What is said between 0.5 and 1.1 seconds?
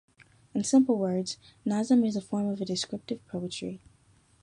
In simple